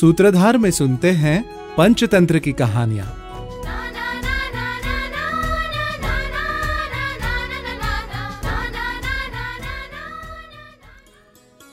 [0.00, 1.44] सूत्रधार में सुनते हैं
[1.76, 3.06] पंचतंत्र की कहानियाँ।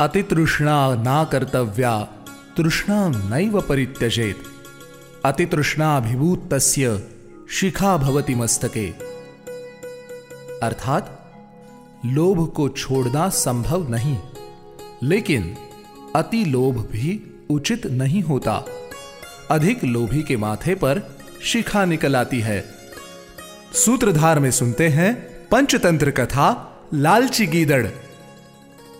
[0.01, 2.07] अति तृष्णा ना कर्तव्या
[2.57, 4.43] तृष्णा नैव परित्यजेत।
[5.25, 7.03] अतितृष्णाभिभूत तस्य
[7.51, 8.87] शिखा भवति मस्तके।
[10.63, 11.13] अर्थात
[12.05, 14.17] लोभ को छोड़ना संभव नहीं,
[15.03, 15.55] लेकिन
[16.15, 18.65] अति लोभ भी उचित नहीं होता।
[19.51, 22.63] अधिक लोभी के माथे पर शिखा निकल आती है।
[23.75, 25.15] सूत्रधार में सुनते हैं,
[25.51, 26.47] पंचतंत्र कथा,
[26.93, 27.87] लालची गीदड़।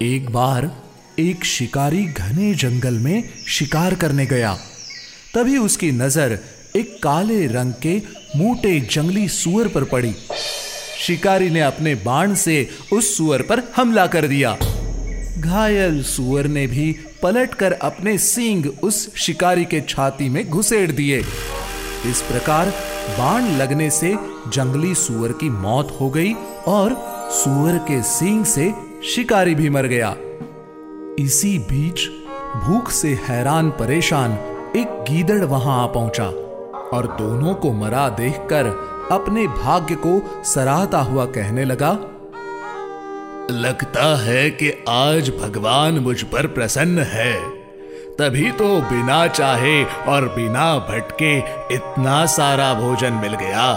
[0.01, 0.71] एक बार
[1.20, 4.53] एक शिकारी घने जंगल में शिकार करने गया।
[5.35, 6.38] तभी उसकी नज़र
[6.76, 7.96] एक काले रंग के
[8.35, 10.13] मोटे जंगली सुअर पर पड़ी।
[10.99, 14.55] शिकारी ने अपने बाण से उस सुअर पर हमला कर दिया।
[15.40, 16.91] घायल सुअर ने भी
[17.23, 21.20] पलटकर अपने सींग उस शिकारी के छाती में घुसेड़ दिए।
[22.05, 22.70] इस प्रकार
[23.18, 24.15] बाण लगने से
[24.48, 26.34] जंगली सुअर की मौत हो गई
[26.68, 26.95] और
[27.34, 28.71] सुअर के सींग से
[29.15, 30.15] शिकारी भी मर गया।
[31.20, 32.07] इसी बीच
[32.63, 34.32] भूख से हैरान परेशान
[34.76, 36.26] एक गीदड़ वहाँ आ पहुँचा
[36.98, 38.68] और दोनों को मरा देखकर
[39.12, 41.91] अपने भाग्य को सराहता हुआ कहने लगा,
[43.51, 47.34] लगता है कि आज भगवान मुझ पर प्रसन्न है।
[48.20, 51.38] तभी तो बिना चाहे और बिना भटके
[51.76, 53.73] इतना सारा भोजन मिल गया।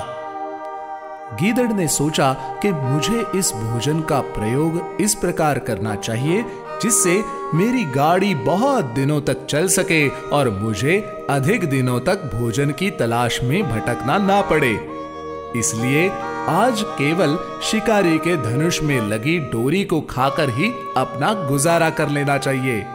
[1.40, 6.44] गीदड़ ने सोचा कि मुझे इस भोजन का प्रयोग इस प्रकार करना चाहिए
[6.82, 12.90] जिससे मेरी गाड़ी बहुत दिनों तक चल सके और मुझे अधिक दिनों तक भोजन की
[12.90, 14.72] तलाश में भटकना ना पड़े।
[15.56, 16.08] इसलिए
[16.48, 22.38] आज केवल शिकारी के धनुष में लगी डोरी को खाकर ही अपना गुजारा कर लेना
[22.38, 22.86] चाहिए।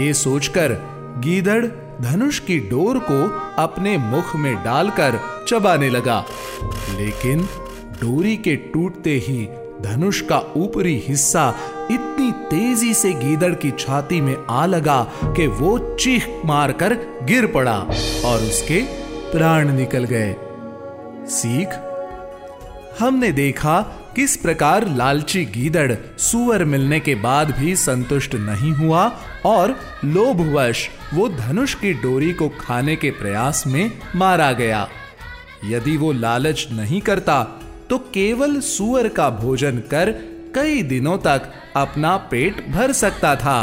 [0.00, 0.72] ये सोचकर
[1.18, 1.64] गीदड़
[2.00, 3.28] धनुष की डोर को
[3.62, 6.24] अपने मुख में डालकर चबाने लगा।
[6.96, 7.48] लेकिन
[8.00, 9.48] डोरी के टूटते ही
[9.80, 11.54] धनुष का ऊपरी हिस्सा
[11.90, 17.78] इतनी तेज़ी से गीदड़ की छाती में आ लगा कि वो चीख मारकर गिर पड़ा
[18.24, 18.80] और उसके
[19.32, 20.34] प्राण निकल गए।
[21.30, 21.68] सीख,
[23.00, 23.80] हमने देखा
[24.16, 29.04] किस प्रकार लालची गीदड़ सुअर मिलने के बाद भी संतुष्ट नहीं हुआ
[29.46, 29.74] और
[30.04, 34.88] लोभवश वो धनुष की डोरी को खाने के प्रयास में मारा गया।
[35.64, 37.42] यदि वो लालच नहीं करता
[37.90, 40.12] तो केवल सुअर का भोजन कर
[40.58, 41.42] कई दिनों तक
[41.76, 43.58] अपना पेट भर सकता था।